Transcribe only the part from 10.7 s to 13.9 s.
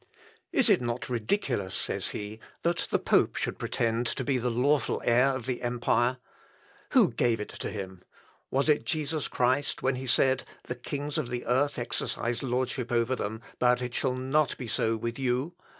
kings of the earth exercise lordship over them, but